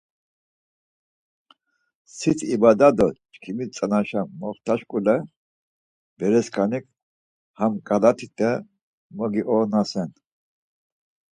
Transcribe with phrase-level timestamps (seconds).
[2.15, 5.15] Siti ibada do çkimi tzanaşa moxta şkule
[6.17, 6.85] bere skanik
[7.57, 8.49] ham ǩalatite
[9.15, 10.09] mogionasen.